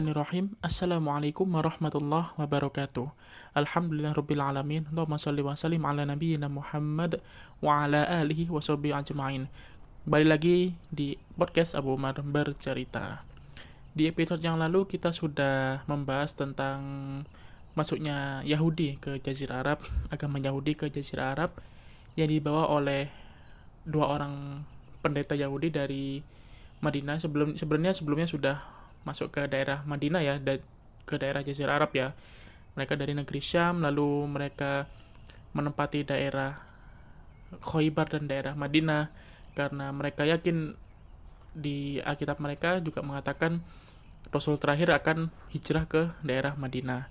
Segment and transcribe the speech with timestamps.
[0.00, 0.56] Bismillahirrahmanirrahim.
[0.64, 3.12] Assalamualaikum warahmatullahi wabarakatuh.
[3.52, 4.88] Alhamdulillah rabbil alamin.
[4.88, 7.20] Allahumma salli wa sallim ala nabiyyina Muhammad
[7.60, 9.52] wa ala alihi wa ajma'in.
[10.08, 13.28] Balik lagi di podcast Abu Umar bercerita.
[13.92, 16.80] Di episode yang lalu kita sudah membahas tentang
[17.76, 21.60] masuknya Yahudi ke Jazirah Arab, agama Yahudi ke Jazirah Arab
[22.16, 23.12] yang dibawa oleh
[23.84, 24.64] dua orang
[25.04, 26.24] pendeta Yahudi dari
[26.80, 30.60] Madinah sebelum sebenarnya sebelumnya sudah masuk ke daerah Madinah ya da
[31.08, 32.14] ke daerah Jazirah Arab ya.
[32.78, 34.86] Mereka dari negeri Syam lalu mereka
[35.56, 36.62] menempati daerah
[37.60, 39.10] Khoibar dan daerah Madinah.
[39.58, 40.78] Karena mereka yakin
[41.50, 43.58] di Alkitab mereka juga mengatakan
[44.30, 47.10] Rasul terakhir akan hijrah ke daerah Madinah.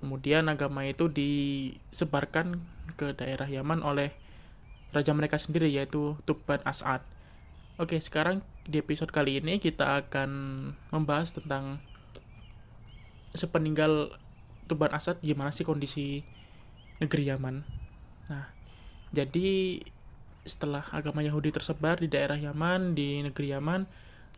[0.00, 2.64] Kemudian agama itu disebarkan
[2.96, 4.16] ke daerah Yaman oleh
[4.94, 7.13] raja mereka sendiri yaitu Tuban As'ad
[7.74, 8.38] Oke, sekarang
[8.70, 10.30] di episode kali ini kita akan
[10.94, 11.82] membahas tentang
[13.34, 14.14] sepeninggal
[14.70, 16.22] Tuban Asad gimana sih kondisi
[17.02, 17.66] negeri Yaman.
[18.30, 18.46] Nah,
[19.10, 19.82] jadi
[20.46, 23.90] setelah agama Yahudi tersebar di daerah Yaman, di negeri Yaman,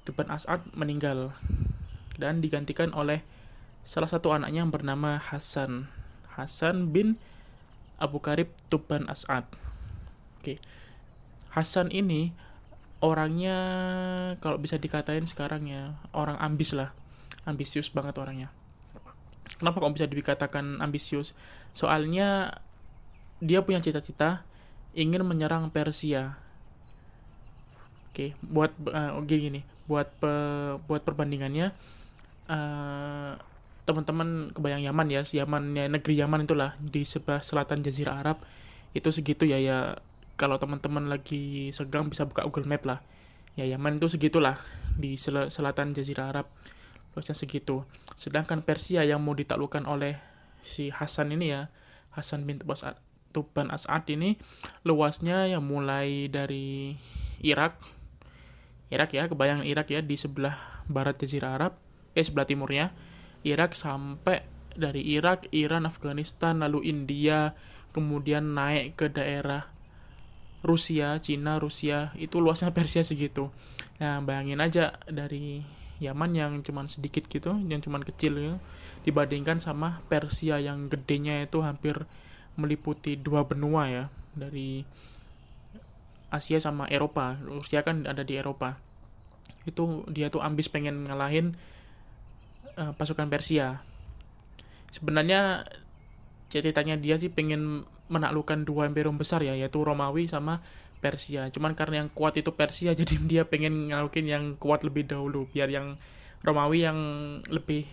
[0.09, 1.37] Tuban Asad meninggal
[2.17, 3.21] dan digantikan oleh
[3.85, 5.93] salah satu anaknya yang bernama Hasan.
[6.41, 7.21] Hasan bin
[8.01, 9.45] Abu Karib Tuban Asad.
[10.41, 10.57] Oke.
[11.53, 12.33] Hasan ini
[13.05, 13.57] orangnya
[14.41, 16.93] kalau bisa dikatain sekarang ya orang ambis lah.
[17.47, 18.51] Ambisius banget orangnya.
[19.57, 21.33] Kenapa kok bisa dikatakan ambisius?
[21.71, 22.59] Soalnya
[23.39, 24.43] dia punya cita-cita
[24.97, 26.41] ingin menyerang Persia.
[28.11, 30.33] Oke buat uh, gini gini buat pe,
[30.89, 31.71] buat perbandingannya
[32.49, 33.33] uh,
[33.87, 38.43] teman-teman kebayang Yaman ya Yaman ya negeri Yaman itulah di sebelah selatan Jazirah Arab
[38.97, 40.01] itu segitu ya ya
[40.37, 43.01] kalau teman-teman lagi segang bisa buka Google Map lah.
[43.57, 44.61] Ya Yaman itu segitulah
[45.01, 46.47] di sel selatan Jazirah Arab
[47.17, 47.89] luasnya segitu.
[48.13, 50.21] Sedangkan Persia yang mau ditaklukkan oleh
[50.61, 51.73] si Hasan ini ya
[52.13, 52.61] Hasan bin
[53.33, 54.37] Tuban As'ad ini
[54.85, 56.97] luasnya yang mulai dari
[57.41, 57.81] Irak.
[58.93, 61.73] Irak ya kebayang Irak ya di sebelah barat Jazirah Arab
[62.17, 62.93] eh sebelah timurnya
[63.45, 64.45] Irak sampai
[64.77, 67.57] dari Irak, Iran, Afghanistan, lalu India,
[67.97, 69.73] kemudian naik ke daerah
[70.65, 73.53] Rusia, Cina, Rusia itu luasnya Persia segitu.
[74.01, 75.65] Nah, bayangin aja dari
[75.97, 78.57] Yaman yang cuman sedikit gitu, yang cuman kecil gitu,
[79.09, 82.05] dibandingkan sama Persia yang gedenya itu hampir
[82.57, 84.05] meliputi dua benua ya,
[84.37, 84.85] dari
[86.29, 87.41] Asia sama Eropa.
[87.41, 88.77] Rusia kan ada di Eropa.
[89.65, 91.57] Itu dia tuh ambis pengen ngalahin
[92.77, 93.81] uh, pasukan Persia.
[94.93, 95.65] Sebenarnya
[96.53, 100.63] ceritanya dia sih pengen menaklukkan dua imperium besar ya yaitu Romawi sama
[100.99, 101.49] Persia.
[101.53, 105.69] Cuman karena yang kuat itu Persia jadi dia pengen ngalukin yang kuat lebih dahulu biar
[105.71, 105.99] yang
[106.45, 106.99] Romawi yang
[107.51, 107.89] lebih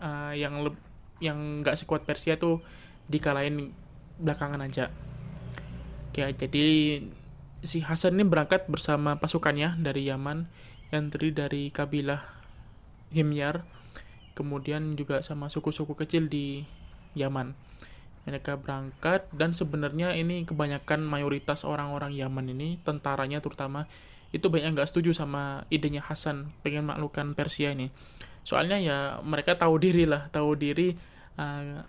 [0.00, 0.72] uh, yang le
[1.20, 2.64] yang nggak sekuat Persia tuh
[3.12, 3.76] dikalahin
[4.16, 4.88] belakangan aja.
[6.10, 6.66] Oke, jadi
[7.60, 10.48] si Hasan ini berangkat bersama pasukannya dari Yaman
[10.90, 12.24] yang terdiri dari kabilah
[13.12, 13.62] Himyar,
[14.32, 16.64] kemudian juga sama suku-suku kecil di
[17.14, 17.69] Yaman
[18.28, 23.88] mereka berangkat dan sebenarnya ini kebanyakan mayoritas orang-orang Yaman ini tentaranya terutama
[24.30, 27.90] itu banyak nggak setuju sama idenya Hasan pengen melakukan Persia ini.
[28.46, 30.94] Soalnya ya mereka tahu diri lah tahu diri
[31.40, 31.82] uh,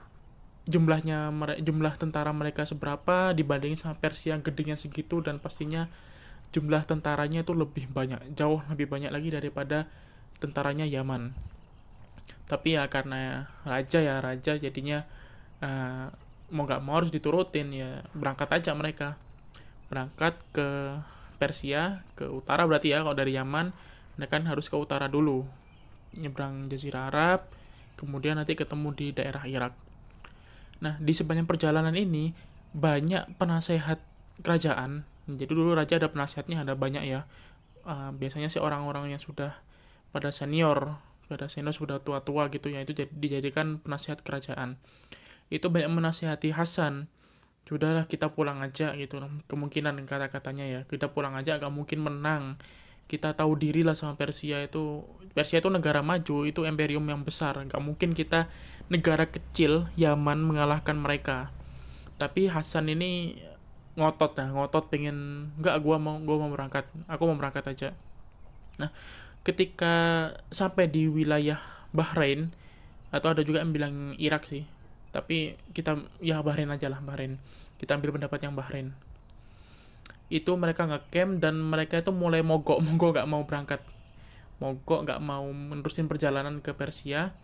[0.66, 1.30] jumlahnya
[1.62, 5.90] jumlah tentara mereka seberapa dibandingin sama Persia yang gedenya segitu dan pastinya
[6.52, 9.86] jumlah tentaranya itu lebih banyak jauh lebih banyak lagi daripada
[10.42, 11.38] tentaranya Yaman.
[12.50, 15.06] Tapi ya karena raja ya raja jadinya
[15.62, 16.08] uh,
[16.52, 19.16] mau nggak mau harus diturutin ya berangkat aja mereka.
[19.88, 21.00] Berangkat ke
[21.40, 23.74] Persia ke utara berarti ya kalau dari Yaman
[24.20, 25.48] mereka kan harus ke utara dulu.
[26.20, 27.48] Nyebrang Jazirah Arab
[27.96, 29.74] kemudian nanti ketemu di daerah Irak.
[30.84, 32.36] Nah di sepanjang perjalanan ini
[32.76, 34.04] banyak penasehat
[34.44, 35.08] kerajaan.
[35.30, 37.24] Jadi dulu raja ada penasehatnya ada banyak ya.
[37.82, 39.58] Uh, biasanya sih orang-orang yang sudah
[40.12, 41.00] pada senior
[41.32, 44.76] pada senior sudah tua-tua gitu ya itu jadi dijadikan penasehat kerajaan
[45.52, 47.12] itu banyak menasihati Hasan.
[47.68, 49.20] Sudahlah kita pulang aja gitu.
[49.52, 50.82] Kemungkinan kata-katanya ya.
[50.88, 52.56] Kita pulang aja agak mungkin menang.
[53.12, 55.04] Kita tahu diri lah sama Persia itu.
[55.36, 57.60] Persia itu negara maju itu imperium yang besar.
[57.60, 58.48] Nggak mungkin kita
[58.88, 61.52] negara kecil Yaman mengalahkan mereka.
[62.16, 63.36] Tapi Hasan ini
[63.92, 66.88] ngotot ya ngotot pengen nggak gua mau gua mau berangkat.
[67.12, 67.90] Aku mau berangkat aja.
[68.80, 68.92] Nah
[69.44, 71.60] ketika sampai di wilayah
[71.92, 72.56] Bahrain
[73.12, 74.64] atau ada juga yang bilang Irak sih
[75.12, 77.36] tapi kita ya Bahrain aja lah Bahrain.
[77.76, 78.96] Kita ambil pendapat yang Bahrain.
[80.32, 83.84] Itu mereka ngecamp dan mereka itu mulai mogok mogok gak mau berangkat.
[84.64, 87.36] Mogok nggak mau menerusin perjalanan ke Persia.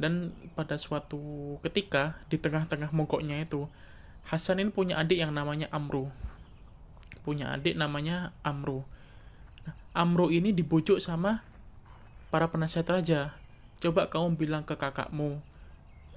[0.00, 3.68] Dan pada suatu ketika di tengah-tengah mogoknya itu
[4.28, 6.12] Hasan ini punya adik yang namanya Amru.
[7.24, 8.84] Punya adik namanya Amru.
[9.64, 11.40] Nah, Amru ini dibujuk sama
[12.28, 13.20] para penasihat raja.
[13.80, 15.40] Coba kamu bilang ke kakakmu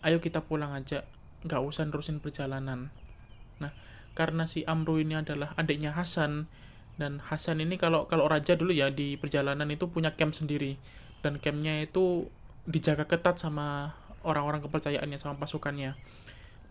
[0.03, 1.07] ayo kita pulang aja
[1.43, 2.91] nggak usah nerusin perjalanan.
[3.59, 3.71] Nah
[4.13, 6.47] karena si Amru ini adalah adiknya Hasan
[6.95, 10.77] dan Hasan ini kalau kalau raja dulu ya di perjalanan itu punya camp sendiri
[11.25, 12.29] dan campnya itu
[12.69, 15.97] dijaga ketat sama orang-orang kepercayaannya sama pasukannya.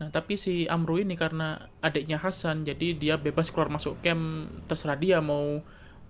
[0.01, 4.97] Nah tapi si Amru ini karena adiknya Hasan jadi dia bebas keluar masuk camp terserah
[4.97, 5.61] dia mau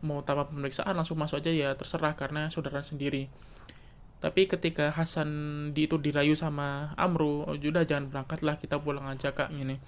[0.02, 3.30] mau tanpa pemeriksaan langsung masuk aja ya terserah karena saudara sendiri
[4.22, 5.28] tapi ketika Hasan
[5.74, 9.82] di itu dirayu sama Amru oh, udah jangan berangkat lah kita pulang aja kak ini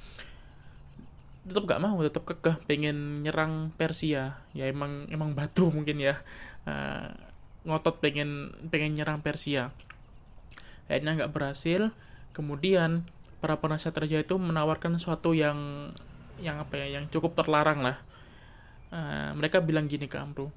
[1.44, 4.40] tetap gak mau tetap kekeh pengen nyerang Persia.
[4.56, 6.16] Ya emang emang batu mungkin ya.
[6.64, 7.12] Uh,
[7.68, 9.68] ngotot pengen pengen nyerang Persia.
[10.88, 11.92] Akhirnya nggak berhasil.
[12.32, 13.04] Kemudian
[13.44, 15.92] para penasihat raja itu menawarkan sesuatu yang
[16.40, 18.00] yang apa ya yang cukup terlarang lah.
[18.88, 20.48] Uh, mereka bilang gini ke Amru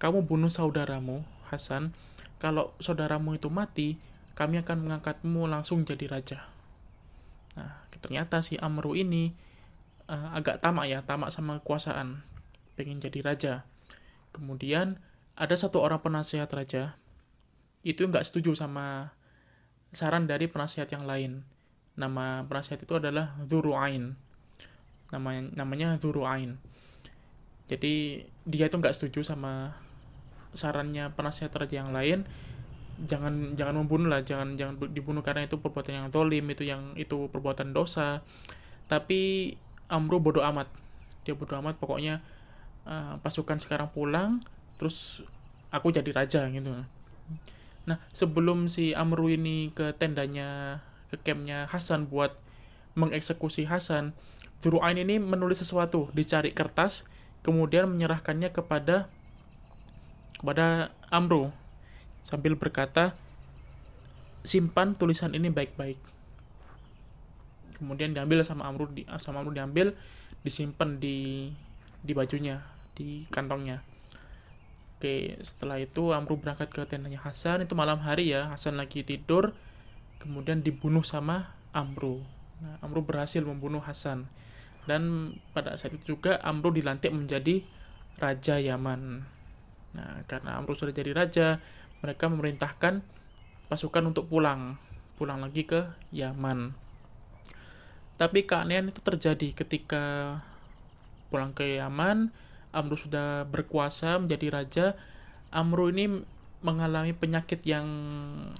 [0.00, 1.20] kamu bunuh saudaramu
[1.52, 1.92] Hasan
[2.40, 4.00] kalau saudaramu itu mati
[4.34, 6.48] kami akan mengangkatmu langsung jadi raja
[7.54, 9.50] nah ternyata si Amru ini
[10.10, 12.26] uh, agak tamak ya, tamak sama kekuasaan,
[12.74, 13.54] pengen jadi raja.
[14.34, 14.98] Kemudian
[15.38, 16.98] ada satu orang penasihat raja,
[17.86, 19.14] itu nggak setuju sama
[19.94, 21.46] saran dari penasihat yang lain.
[21.94, 24.18] Nama penasihat itu adalah Zuru'ain.
[25.14, 26.58] Namanya, namanya Zuru'ain.
[27.70, 29.78] Jadi dia itu nggak setuju sama
[30.52, 32.26] sarannya penasihat raja yang lain
[33.00, 37.28] jangan jangan membunuh lah jangan jangan dibunuh karena itu perbuatan yang zolim itu yang itu
[37.32, 38.20] perbuatan dosa.
[38.90, 39.54] Tapi
[39.88, 40.68] Amro bodoh amat.
[41.24, 42.20] Dia bodoh amat pokoknya
[42.84, 44.42] uh, pasukan sekarang pulang
[44.76, 45.24] terus
[45.72, 46.76] aku jadi raja gitu.
[47.88, 52.36] Nah sebelum si Amru ini ke tendanya ke campnya Hasan buat
[52.94, 54.12] mengeksekusi Hasan
[54.60, 57.08] Zuru'ain ini menulis sesuatu dicari kertas
[57.40, 59.08] kemudian menyerahkannya kepada
[60.40, 61.52] kepada Amru
[62.24, 63.12] sambil berkata
[64.40, 66.00] simpan tulisan ini baik-baik.
[67.76, 69.92] Kemudian diambil sama Amru di, sama Amru diambil
[70.40, 71.48] disimpan di
[72.00, 72.64] di bajunya
[72.96, 73.84] di kantongnya.
[74.96, 77.68] Oke setelah itu Amru berangkat ke tendanya Hasan.
[77.68, 79.52] Itu malam hari ya Hasan lagi tidur
[80.24, 82.20] kemudian dibunuh sama Amru
[82.60, 84.24] nah, Amru berhasil membunuh Hasan.
[84.88, 87.60] Dan pada saat itu juga Amru dilantik menjadi
[88.16, 89.24] raja Yaman
[89.96, 91.58] nah karena Amru sudah jadi raja
[92.00, 93.02] mereka memerintahkan
[93.66, 94.78] pasukan untuk pulang
[95.18, 96.90] pulang lagi ke Yaman
[98.20, 100.36] tapi keanehan itu terjadi ketika
[101.32, 102.28] pulang ke Yaman,
[102.68, 104.86] Amru sudah berkuasa menjadi raja.
[105.48, 106.20] Amru ini
[106.60, 107.88] mengalami penyakit yang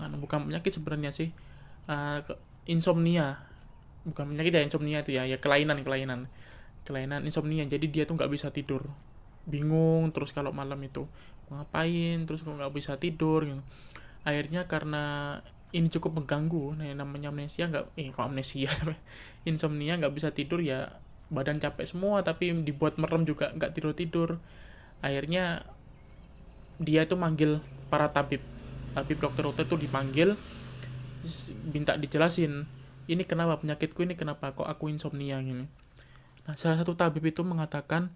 [0.01, 1.29] anu, bukan penyakit sebenarnya sih,
[1.93, 2.25] uh,
[2.65, 3.45] insomnia.
[4.09, 6.33] Bukan penyakit ya insomnia itu ya, ya kelainan kelainan,
[6.89, 7.69] kelainan insomnia.
[7.69, 8.89] Jadi dia tuh nggak bisa tidur,
[9.51, 11.05] bingung terus kalau malam itu
[11.51, 13.43] ngapain, terus kok nggak bisa tidur.
[13.43, 13.59] Gitu.
[14.23, 15.37] Akhirnya karena
[15.71, 18.71] ini cukup mengganggu nah namanya amnesia nggak eh kok amnesia
[19.51, 20.99] insomnia nggak bisa tidur ya
[21.31, 24.29] badan capek semua tapi dibuat merem juga nggak tidur tidur
[24.99, 25.63] akhirnya
[26.83, 28.43] dia tuh manggil para tabib
[28.99, 30.35] tabib dokter-dokter tuh dipanggil
[31.71, 32.67] minta dijelasin
[33.07, 35.71] ini kenapa penyakitku ini kenapa kok aku insomnia gini
[36.51, 38.11] nah salah satu tabib itu mengatakan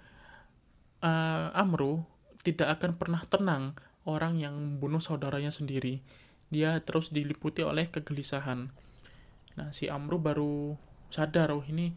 [1.03, 2.05] uh, Amru
[2.45, 3.75] tidak akan pernah tenang
[4.05, 6.05] orang yang membunuh saudaranya sendiri
[6.55, 8.71] dia terus diliputi oleh kegelisahan.
[9.59, 10.79] Nah, si Amru baru
[11.11, 11.95] sadar, oh ini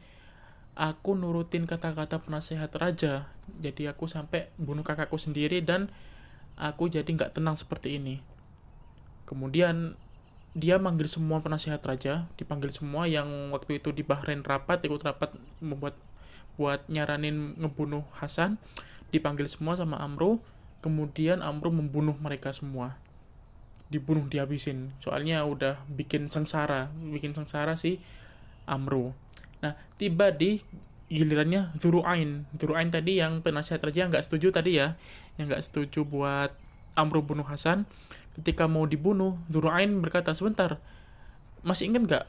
[0.73, 3.29] aku nurutin kata-kata penasehat raja,
[3.61, 5.89] jadi aku sampai bunuh kakakku sendiri dan
[6.57, 8.21] aku jadi nggak tenang seperti ini.
[9.29, 9.93] Kemudian
[10.57, 15.37] dia manggil semua penasehat raja, dipanggil semua yang waktu itu di Bahrain rapat, ikut rapat
[15.61, 15.93] membuat
[16.57, 18.57] buat nyaranin ngebunuh Hasan,
[19.13, 20.41] dipanggil semua sama Amru,
[20.81, 22.97] kemudian Amru membunuh mereka semua.
[23.87, 24.91] Dibunuh dihabisin.
[24.99, 26.91] Soalnya udah bikin sengsara.
[26.99, 28.03] Bikin sengsara si
[28.67, 29.15] Amru.
[29.63, 30.59] Nah tiba di
[31.07, 34.99] gilirannya Zuru'ain Zuru'ain tadi yang penasihat raja nggak setuju tadi ya.
[35.39, 36.51] Yang nggak setuju buat
[36.99, 37.87] Amru bunuh Hasan.
[38.35, 40.83] Ketika mau dibunuh Zuru'ain berkata sebentar
[41.63, 42.25] masih ingat nggak?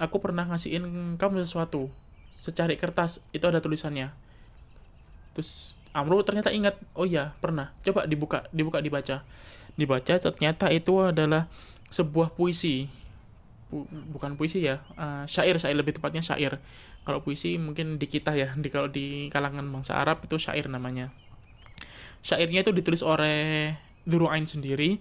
[0.00, 1.92] Aku pernah ngasihin kamu sesuatu
[2.44, 4.12] secari kertas itu ada tulisannya.
[5.32, 7.72] Terus Amru ternyata ingat oh iya pernah.
[7.80, 9.24] Coba dibuka dibuka dibaca.
[9.80, 11.48] Dibaca ternyata itu adalah
[11.88, 12.92] sebuah puisi.
[14.12, 16.60] Bukan puisi ya uh, syair syair lebih tepatnya syair.
[17.08, 21.14] Kalau puisi mungkin di kita ya di kalau di kalangan bangsa Arab itu syair namanya.
[22.20, 23.72] Syairnya itu ditulis oleh
[24.04, 25.00] Dzura'ain sendiri.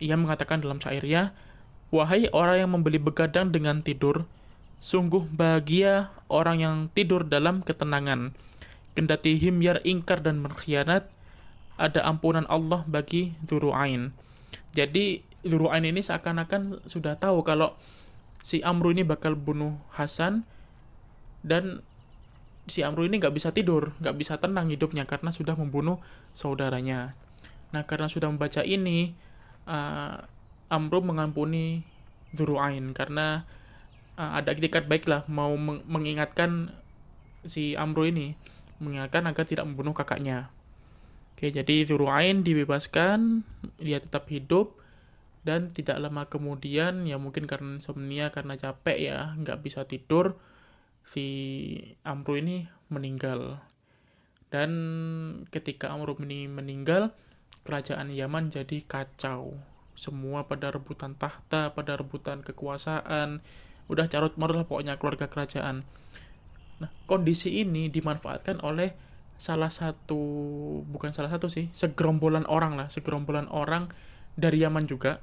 [0.00, 1.34] Ia mengatakan dalam syairnya
[1.90, 4.28] wahai orang yang membeli begadang dengan tidur
[4.78, 8.34] sungguh bahagia orang yang tidur dalam ketenangan
[8.94, 11.10] kendati himyar ingkar dan berkhianat
[11.78, 14.14] ada ampunan Allah bagi Dzura'ain
[14.74, 17.74] jadi Dzura'ain ini seakan-akan sudah tahu kalau
[18.42, 20.46] si Amru ini bakal bunuh Hasan
[21.42, 21.82] dan
[22.68, 25.98] si Amru ini nggak bisa tidur, nggak bisa tenang hidupnya karena sudah membunuh
[26.36, 27.16] saudaranya.
[27.72, 29.16] Nah karena sudah membaca ini,
[29.64, 30.20] uh,
[30.68, 31.82] Amru mengampuni
[32.36, 33.48] Zuru'ain karena
[34.18, 36.74] uh, ada itikat baik lah mau meng mengingatkan
[37.46, 38.34] si Amru ini,
[38.82, 40.50] mengingatkan agar tidak membunuh kakaknya.
[41.38, 43.46] Oke, jadi Zuru'ain dibebaskan,
[43.78, 44.74] dia tetap hidup,
[45.46, 50.34] dan tidak lama kemudian, ya mungkin karena insomnia, karena capek ya, nggak bisa tidur,
[51.06, 51.24] si
[52.02, 53.62] Amru ini meninggal.
[54.50, 54.70] Dan
[55.54, 57.14] ketika Amru ini meninggal,
[57.62, 59.54] kerajaan Yaman jadi kacau.
[59.94, 63.46] Semua pada rebutan tahta, pada rebutan kekuasaan,
[63.88, 65.84] udah carut marut lah pokoknya keluarga kerajaan.
[66.78, 68.94] Nah, kondisi ini dimanfaatkan oleh
[69.38, 70.20] salah satu,
[70.86, 73.90] bukan salah satu sih, segerombolan orang lah, segerombolan orang
[74.38, 75.18] dari Yaman juga,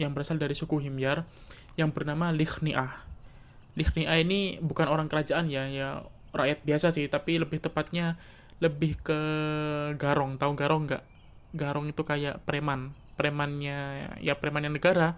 [0.00, 1.22] yang berasal dari suku Himyar,
[1.78, 3.12] yang bernama Likhni'ah
[3.72, 6.04] Lichnia ini bukan orang kerajaan ya, ya
[6.36, 8.20] rakyat biasa sih, tapi lebih tepatnya
[8.60, 9.20] lebih ke
[9.96, 10.36] garong.
[10.36, 11.02] Tahu garong nggak?
[11.56, 15.16] Garong itu kayak preman, premannya ya preman yang negara,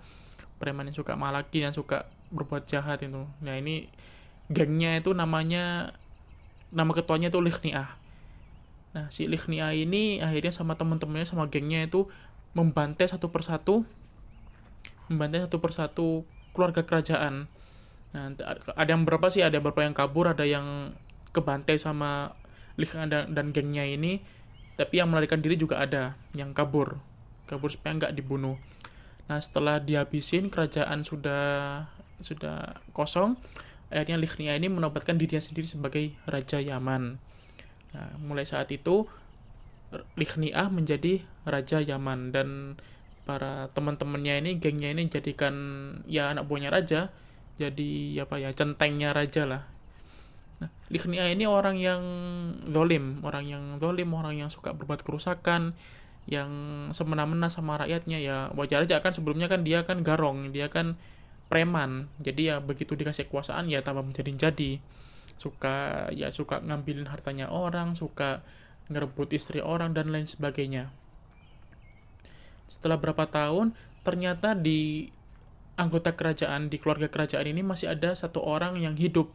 [0.62, 3.24] preman yang suka malaki yang suka berbuat jahat itu.
[3.40, 3.86] Nah ini
[4.50, 5.94] gengnya itu namanya
[6.74, 7.94] nama ketuanya itu Lichnia.
[8.92, 12.10] Nah si Lichnia ini akhirnya sama temen-temennya sama gengnya itu
[12.58, 13.86] membantai satu persatu,
[15.06, 17.46] membantai satu persatu keluarga kerajaan
[18.14, 18.30] Nah,
[18.78, 19.42] ada yang berapa sih?
[19.42, 20.94] Ada beberapa yang kabur, ada yang
[21.34, 22.38] kebantai sama
[22.78, 24.22] Lich dan, dan gengnya ini.
[24.78, 27.02] Tapi yang melarikan diri juga ada yang kabur.
[27.50, 28.54] Kabur supaya nggak dibunuh.
[29.26, 31.42] Nah, setelah dihabisin, kerajaan sudah
[32.24, 33.36] sudah kosong.
[33.92, 37.20] Akhirnya Lichnia ini menobatkan dirinya sendiri sebagai Raja Yaman.
[37.94, 39.06] Nah, mulai saat itu,
[40.16, 42.32] Lichnia menjadi Raja Yaman.
[42.32, 42.80] Dan
[43.28, 45.54] para teman-temannya ini, gengnya ini jadikan
[46.08, 47.12] ya anak buahnya raja
[47.54, 49.62] jadi apa ya centengnya raja lah
[50.62, 52.02] nah Likhnia ini orang yang
[52.70, 55.74] zolim orang yang zolim orang yang suka berbuat kerusakan
[56.24, 56.50] yang
[56.94, 60.96] semena-mena sama rakyatnya ya wajar aja kan sebelumnya kan dia kan garong dia kan
[61.48, 62.08] preman.
[62.20, 64.80] Jadi ya begitu dikasih kekuasaan ya tambah menjadi jadi
[65.34, 68.46] suka ya suka ngambilin hartanya orang suka
[68.88, 70.92] ngerebut istri orang dan lain sebagainya.
[72.68, 73.72] Setelah berapa tahun
[74.04, 75.08] ternyata di
[75.74, 79.32] anggota kerajaan di keluarga kerajaan ini masih ada satu orang yang hidup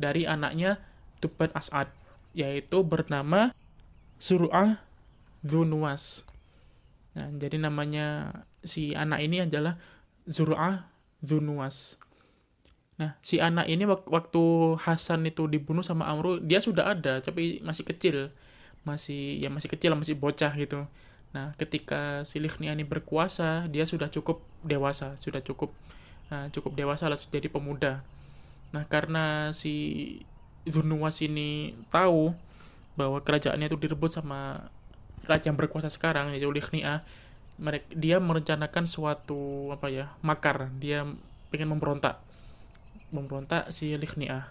[0.00, 0.80] dari anaknya
[1.20, 1.92] Tuban As'ad
[2.34, 3.54] yaitu bernama
[4.18, 4.82] Suru'ah
[5.44, 6.24] Dhunuwas.
[7.14, 9.78] Nah, jadi namanya si anak ini adalah
[10.26, 10.93] Zur'ah
[11.24, 11.96] Dhunuwas.
[12.94, 14.44] Nah, si anak ini waktu
[14.78, 18.30] Hasan itu dibunuh sama Amru, dia sudah ada, tapi masih kecil.
[18.86, 20.86] Masih ya masih kecil, masih bocah gitu.
[21.34, 25.74] Nah, ketika si ini berkuasa, dia sudah cukup dewasa, sudah cukup
[26.30, 28.06] uh, cukup dewasa lah jadi pemuda.
[28.70, 30.22] Nah, karena si
[30.64, 32.30] Zunuwas ini tahu
[32.94, 34.70] bahwa kerajaannya itu direbut sama
[35.26, 37.02] raja yang berkuasa sekarang yaitu Lichnia,
[37.54, 40.70] mereka dia merencanakan suatu apa ya makar.
[40.78, 41.06] Dia
[41.54, 42.18] pengen memberontak.
[43.14, 44.50] Memberontak si Lichnia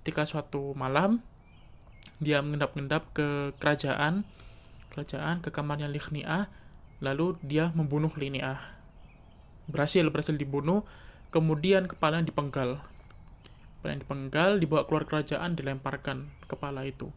[0.00, 1.20] ketika suatu malam
[2.22, 4.24] dia mengendap-endap ke kerajaan
[4.92, 6.50] kerajaan ke kamarnya Lichniah.
[7.00, 8.60] Lalu dia membunuh Liniah
[9.70, 10.84] berhasil berhasil dibunuh.
[11.30, 12.82] Kemudian kepalanya dipenggal.
[13.80, 17.08] Kepala dipenggal dibawa keluar kerajaan dilemparkan kepala itu.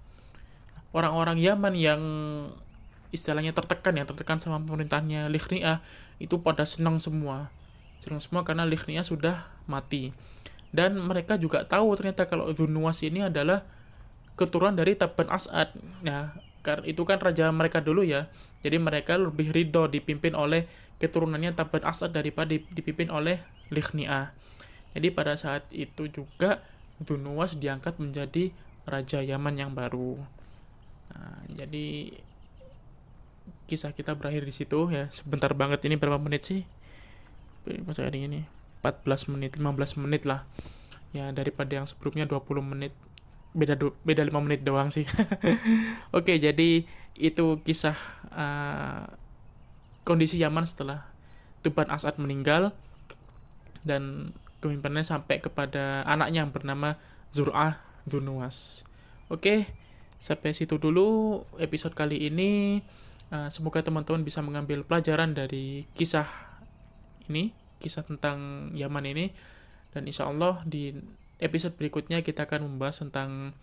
[0.96, 2.01] Orang-orang Yaman yang
[3.13, 5.86] istilahnya tertekan ya tertekan sama pemerintahnya Lichniah
[6.17, 7.53] itu pada senang semua.
[8.01, 10.12] Senang semua karena Lichniah sudah mati.
[10.74, 13.62] Dan mereka juga tahu ternyata kalau Zunuwas ini adalah
[14.34, 15.77] keturunan dari Taban As'ad.
[16.01, 16.34] Nah
[16.65, 18.27] karena itu kan raja mereka dulu ya.
[18.65, 20.65] Jadi mereka lebih ridho dipimpin oleh
[20.98, 23.38] keturunannya Taban Asad daripada dipimpin oleh
[23.70, 24.43] Lichni'ah
[24.93, 26.62] jadi pada saat itu juga
[27.01, 28.53] Dunuwas diangkat menjadi
[28.86, 30.22] raja Yaman yang baru.
[31.12, 32.15] Nah, jadi
[33.70, 35.08] kisah kita berakhir di situ ya.
[35.13, 36.62] Sebentar banget ini berapa menit sih?
[37.63, 38.43] Pas hari ini
[38.84, 40.43] 14 menit 15 menit lah.
[41.15, 42.93] Ya daripada yang sebelumnya 20 menit.
[43.53, 45.05] Beda beda lima menit doang sih.
[46.17, 47.96] Oke jadi itu kisah
[48.34, 49.05] uh,
[50.03, 51.05] kondisi Yaman setelah
[51.63, 52.75] Tuban Asad meninggal
[53.86, 56.96] dan kepemimpinannya sampai kepada anaknya yang bernama
[57.36, 58.88] Zur'ah Dunuwas
[59.27, 59.67] oke
[60.20, 62.79] sampai situ dulu episode kali ini
[63.33, 66.29] Uh, semoga teman-teman bisa mengambil pelajaran dari kisah
[67.25, 67.49] ini,
[67.81, 69.33] kisah tentang Yaman ini,
[69.89, 70.93] dan insya Allah di
[71.41, 73.57] episode berikutnya kita akan membahas tentang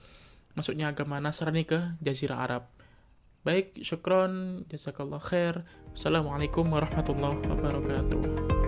[0.59, 2.67] masuknya agama Nasrani ke Jazirah Arab.
[3.47, 5.63] Baik, syukron, jazakallah khair.
[5.95, 8.60] Assalamualaikum warahmatullahi wabarakatuh.